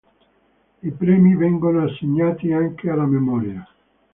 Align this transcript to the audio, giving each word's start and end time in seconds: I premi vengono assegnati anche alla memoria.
I 0.81 0.89
premi 0.93 1.35
vengono 1.35 1.83
assegnati 1.83 2.51
anche 2.51 2.89
alla 2.89 3.05
memoria. 3.05 3.63